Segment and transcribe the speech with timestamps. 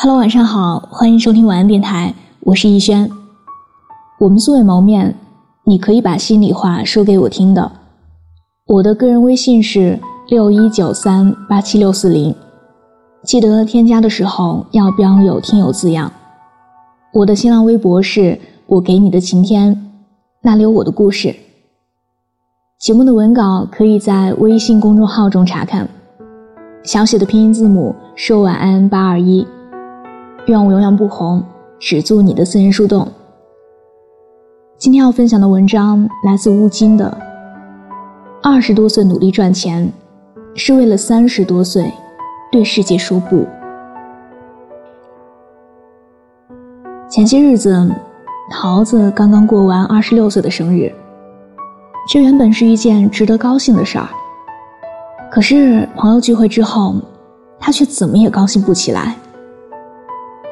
[0.00, 3.10] Hello，晚上好，欢迎收听晚安电台，我是逸轩。
[4.20, 5.16] 我们素未谋面，
[5.64, 7.72] 你可以把心里话说给我听的。
[8.68, 9.98] 我的个人微信是
[10.28, 12.32] 六一九三八七六四零，
[13.24, 16.12] 记得添加的时候要标有听友字样。
[17.12, 19.90] 我的新浪微博是我给你的晴天，
[20.42, 21.34] 那里有我的故事。
[22.78, 25.88] 节目的文稿可以在微信公众号中查看，
[26.84, 29.44] 小写的拼音字母说晚安八二一。
[30.48, 31.42] 愿我永远不红，
[31.78, 33.06] 只做你的私人树洞。
[34.78, 37.18] 今天要分享的文章来自乌金的。
[38.42, 39.92] 二十多岁努力赚钱，
[40.54, 41.92] 是为了三十多岁
[42.50, 43.46] 对世界说不。
[47.10, 47.86] 前些日子，
[48.50, 50.90] 桃子刚刚过完二十六岁的生日，
[52.10, 54.08] 这原本是一件值得高兴的事儿。
[55.30, 56.94] 可是朋友聚会之后，
[57.58, 59.14] 他却怎么也高兴不起来。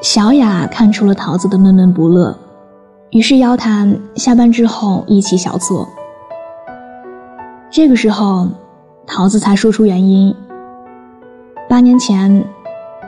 [0.02, 2.36] 小雅看出了桃子的闷闷不乐，
[3.10, 5.88] 于是邀他下班之后一起小坐。
[7.70, 8.46] 这个时候，
[9.06, 10.34] 桃子才说出原因。
[11.68, 12.44] 八年前，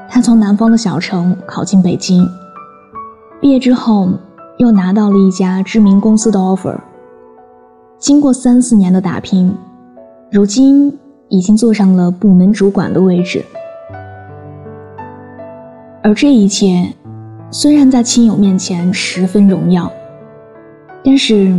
[0.09, 2.27] 他从南方的小城考进北京，
[3.41, 4.09] 毕业之后
[4.57, 6.77] 又拿到了一家知名公司的 offer。
[7.99, 9.55] 经过三四年的打拼，
[10.33, 13.45] 如今已经坐上了部门主管的位置。
[16.09, 16.91] 而这一切，
[17.51, 19.93] 虽然在亲友面前十分荣耀，
[21.05, 21.55] 但是，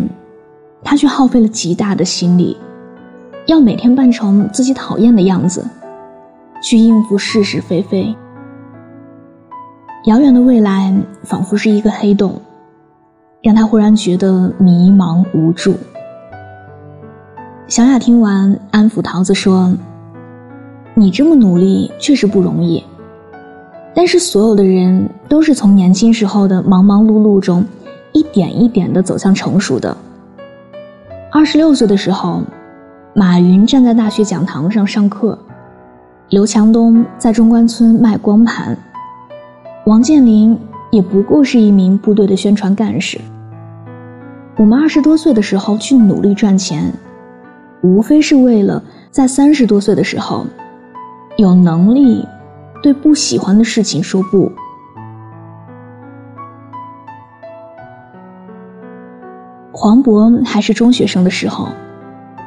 [0.84, 2.58] 他却耗费了极大的心力，
[3.46, 5.64] 要每天扮成自己讨厌的样子，
[6.64, 8.16] 去应付是是非非。
[10.06, 12.42] 遥远的未来仿佛是一个黑洞，
[13.44, 15.76] 让他忽然觉得迷茫无助。
[17.68, 19.76] 小雅听完，安抚桃子说
[20.98, 22.84] ：“你这么努力，确实不容易。”
[23.94, 27.66] 但是所有的人都是从年轻时候的忙忙碌碌中，
[28.14, 29.96] 一点一点的走向成熟的。
[31.32, 32.42] 二十六岁的时候，
[33.14, 35.38] 马云站在大学讲堂上上课，
[36.30, 38.78] 刘强东在中关村卖光盘，
[39.86, 40.58] 王健林
[40.92, 43.20] 也不过是一名部队的宣传干事。
[44.56, 46.94] 我们二十多岁的时候去努力赚钱，
[47.82, 48.82] 无非是为了
[49.12, 50.46] 在三十多岁的时候，
[51.38, 52.26] 有能力。
[52.82, 54.52] 对不喜欢的事情说不。
[59.72, 61.68] 黄渤还是中学生的时候，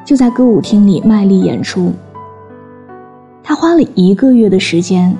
[0.04, 1.92] 就在歌舞厅里卖力演出。
[3.42, 5.16] 他花了一个月的时间，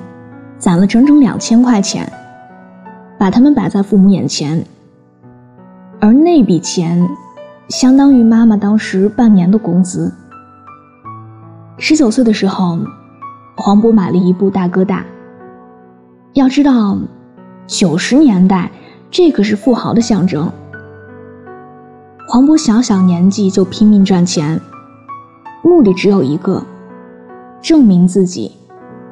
[0.57, 2.11] 攒了整整两千块钱，
[3.17, 4.63] 把他们摆在父母眼前。
[5.99, 7.07] 而那笔钱，
[7.69, 10.13] 相当于妈妈当时半年的工资。
[11.77, 12.79] 十九岁的时候。
[13.55, 15.05] 黄渤买了一部大哥大。
[16.33, 16.97] 要知道，
[17.67, 18.71] 九十年代
[19.11, 20.51] 这可是富豪的象征。
[22.27, 24.59] 黄渤小小年纪就拼命赚钱，
[25.61, 26.63] 目的只有一个：
[27.61, 28.53] 证明自己，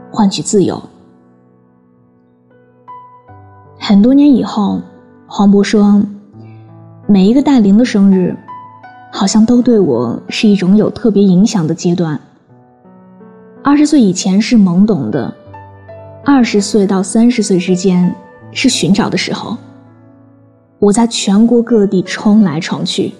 [0.10, 0.82] 换取自由。
[3.78, 4.82] 很多年以后，
[5.28, 6.02] 黄渤说
[7.06, 8.36] ：“每一个大龄的生日，
[9.12, 12.20] 好像都对我是一种有特别影响的阶段。”
[13.64, 15.32] 二十岁以前是懵懂的，
[16.26, 18.14] 二十岁到三十岁之间
[18.52, 19.56] 是寻找的时候。
[20.80, 23.14] 我在全国各地冲来冲去。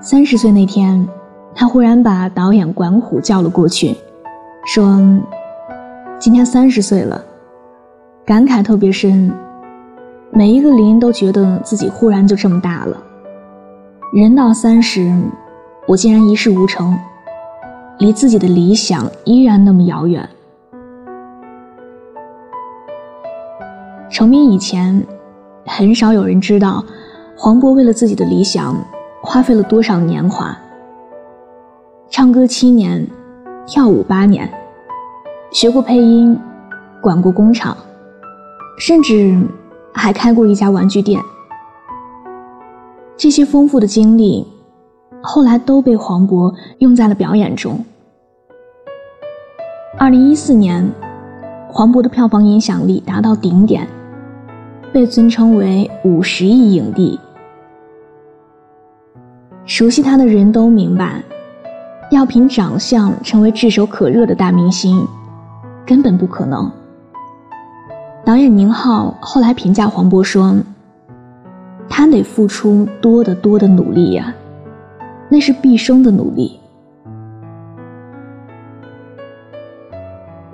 [0.00, 1.08] 三十岁那天，
[1.54, 3.94] 他忽然把导演管虎叫了过去，
[4.66, 5.00] 说
[6.18, 7.24] ：“今天三十岁了，
[8.26, 9.32] 感慨特别深。
[10.32, 13.00] 每一个零都觉得自己忽然就这么大了。
[14.12, 15.16] 人到三十，
[15.86, 16.98] 我竟然一事无成。”
[18.02, 20.28] 离自己的理想依然那么遥远。
[24.10, 25.06] 成名以前，
[25.64, 26.84] 很少有人知道
[27.36, 28.74] 黄渤为了自己的理想
[29.22, 30.58] 花费了多少年华。
[32.10, 33.06] 唱歌七年，
[33.68, 34.52] 跳舞八年，
[35.52, 36.36] 学过配音，
[37.00, 37.76] 管过工厂，
[38.80, 39.40] 甚至
[39.94, 41.22] 还开过一家玩具店。
[43.16, 44.44] 这些丰富的经历，
[45.22, 47.78] 后来都被黄渤用在了表演中。
[49.98, 50.90] 二零一四年，
[51.68, 53.86] 黄渤的票房影响力达到顶点，
[54.90, 57.20] 被尊称为五十亿影帝。
[59.66, 61.22] 熟悉他的人都明白，
[62.10, 65.06] 要凭长相成为炙手可热的大明星，
[65.84, 66.72] 根本不可能。
[68.24, 70.56] 导演宁浩后来评价黄渤说
[71.86, 74.34] ：“他得付出多得多的努力呀，
[75.28, 76.58] 那是毕生的努力。”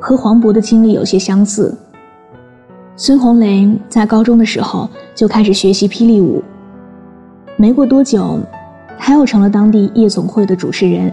[0.09, 1.77] 和黄渤的经历有些相似。
[2.97, 6.43] 孙红雷在高中的时候就开始学习霹雳舞，
[7.59, 8.39] 没过多久，
[8.99, 11.13] 他又成了当地夜总会的主持人。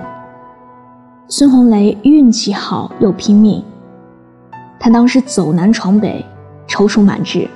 [1.28, 3.62] 孙红雷运气好又拼命，
[4.80, 6.24] 他当时走南闯北，
[6.66, 7.50] 踌躇满志，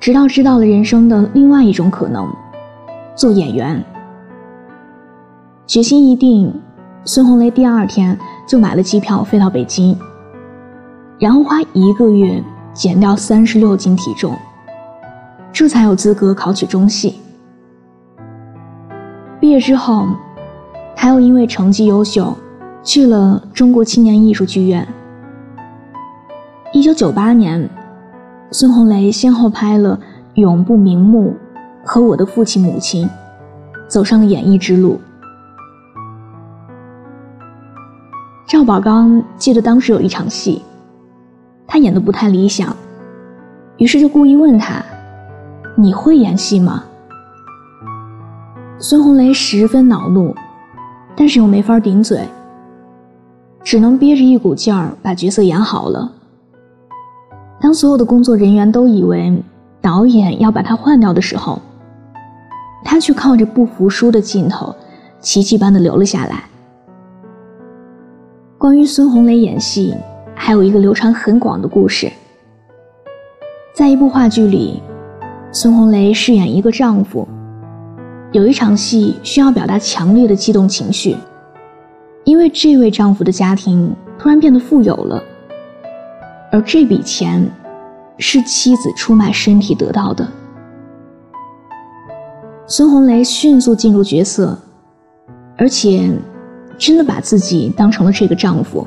[0.00, 2.26] 直到知道了人生的另外一种可能——
[3.14, 3.84] 做演员。
[5.66, 6.50] 决心一定，
[7.04, 8.18] 孙红雷第二天
[8.48, 9.94] 就买了机票飞到北京，
[11.24, 12.44] 然后花一个月
[12.74, 14.36] 减掉三十六斤体重，
[15.50, 17.18] 这才有资格考取中戏。
[19.40, 20.06] 毕业之后，
[20.94, 22.36] 他又因为成绩优秀，
[22.82, 24.86] 去了中国青年艺术剧院。
[26.74, 27.70] 一九九八年，
[28.50, 29.96] 孙红雷先后拍了
[30.34, 31.34] 《永不瞑目》
[31.88, 33.08] 和《我的父亲母亲》，
[33.88, 35.00] 走上了演艺之路。
[38.46, 40.60] 赵宝刚记得当时有一场戏，
[41.74, 42.76] 他演的不太理想，
[43.78, 44.80] 于是就故意问他
[45.74, 46.84] ：“你会演戏吗？”
[48.78, 50.32] 孙红雷十分恼怒，
[51.16, 52.28] 但是又没法顶嘴，
[53.64, 56.12] 只能憋着一股劲儿把角色演好了。
[57.60, 59.42] 当所有的工作人员都以为
[59.80, 61.60] 导演要把他换掉的时候，
[62.84, 64.72] 他却靠着不服输的劲头，
[65.18, 66.44] 奇迹般的留了下来。
[68.58, 69.92] 关于孙红雷演戏，
[70.46, 72.12] 还有一个流传很广的故事。
[73.74, 74.82] 在一部话剧里，
[75.50, 77.26] 孙红雷饰演一个丈夫，
[78.30, 81.16] 有一场戏需要表达强烈的激动情绪，
[82.24, 85.22] 因为这位丈夫的家庭突然变得富有了，
[86.52, 87.50] 而这笔钱
[88.18, 90.28] 是妻子出卖身体得到的。
[92.66, 94.58] 孙红雷迅速进入角色，
[95.56, 96.10] 而且。
[96.76, 98.84] 真的把自己当成了这个丈夫，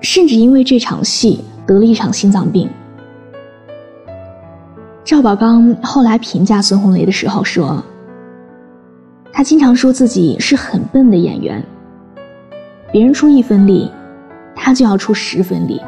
[0.00, 2.68] 甚至因为这场戏得了一场心脏病。
[5.04, 7.82] 赵宝刚后来评价孙红雷的时候说
[9.32, 11.64] ：“他经常说自己是很笨的演员，
[12.92, 13.90] 别人出一分力，
[14.54, 15.80] 他就要出十分力。”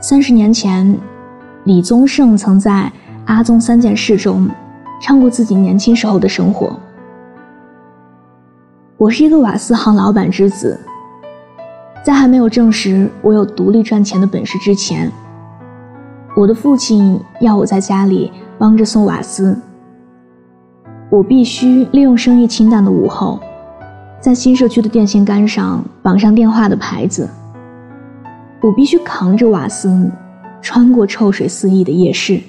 [0.00, 0.98] 三十年前，
[1.64, 2.92] 李宗盛曾在
[3.24, 4.48] 《阿宗三件事》中。
[5.02, 6.78] 唱过自己年轻时候的生活。
[8.96, 10.78] 我是一个瓦斯行老板之子，
[12.04, 15.10] 在还没有证实我有独立赚钱的本事之前，
[16.36, 19.58] 我的父亲要我在家里帮着送瓦斯。
[21.10, 23.40] 我必须利用生意清淡的午后，
[24.20, 27.28] 在新社区的电线杆上绑上电话的牌子。
[28.60, 30.08] 我必须扛着瓦斯，
[30.62, 32.40] 穿过臭水四溢的夜市。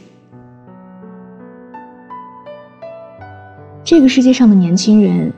[3.84, 5.34] 这个世界上的年轻人，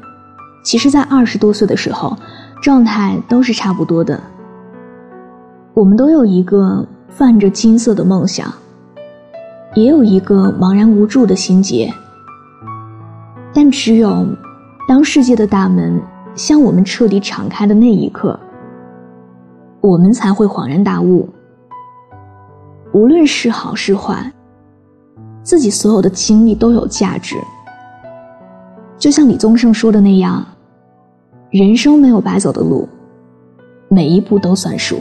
[0.68, 2.14] 其实，在二十多岁的时候，
[2.62, 4.22] 状态都是差不多的。
[5.74, 8.54] 我们都有一个泛着金色的梦想，
[9.76, 11.90] 也有一个茫然无助的心结。
[13.54, 14.28] 但只有
[14.90, 16.02] 当世界的大门
[16.36, 18.38] 向我们彻底敞开的那一刻，
[19.80, 21.30] 我们才会恍然大悟：
[22.92, 24.34] 无论是好是坏，
[25.42, 27.38] 自己所有的经历都有价值。
[28.98, 30.46] 就像李宗盛说的那样，
[31.58, 32.88] 人生没有白走的路，
[33.90, 35.00] 每一步都算数。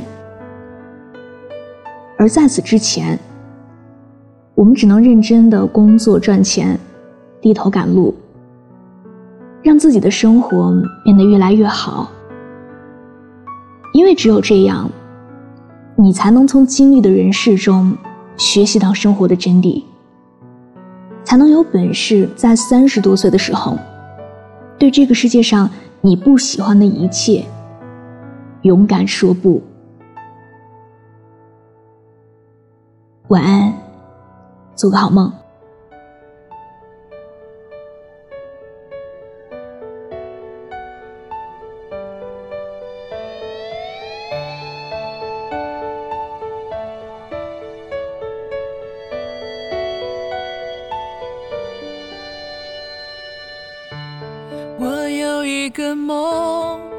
[2.17, 3.19] 而在此之前，
[4.55, 6.81] 我们只能认真的工作赚钱，
[7.43, 8.15] 低头赶路，
[9.63, 10.73] 让自己的生活
[11.05, 12.11] 变得越来越好。
[13.93, 14.91] 因为只有这样，
[15.95, 17.95] 你才能从经历的人事中
[18.39, 19.83] 学习到生活的真谛。
[21.23, 23.77] 才能有本事在三十多岁的时候，
[24.79, 25.69] 对这个世界上
[26.07, 27.45] 你不喜欢的一切，
[28.63, 29.61] 勇敢说不。
[33.27, 33.75] 晚安，
[34.77, 35.33] 做个好梦。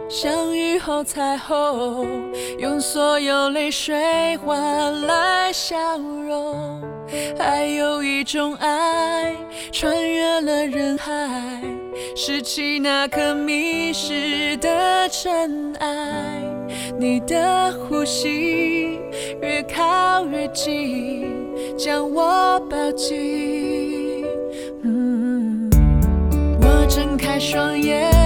[0.09, 2.07] 像雨后彩虹，
[2.57, 6.81] 用所有泪水换来笑容。
[7.37, 9.35] 还有一种爱，
[9.71, 11.61] 穿越了人海，
[12.15, 16.41] 拾起那颗迷失的尘埃。
[16.97, 18.99] 你的呼吸
[19.41, 21.27] 越靠越近，
[21.77, 24.25] 将我抱紧。
[24.83, 25.69] 嗯
[26.61, 28.16] 我睁开双眼。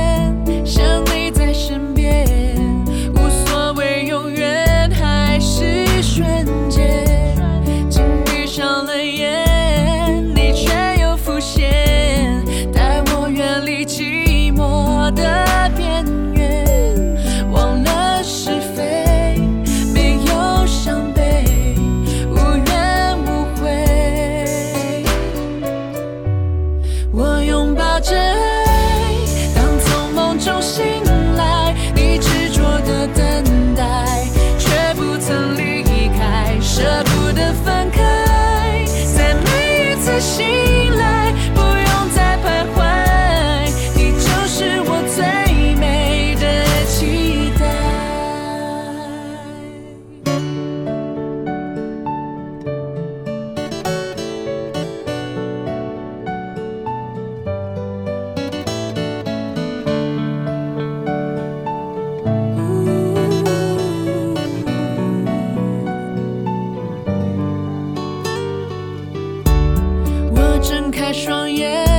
[71.13, 71.90] 双眼。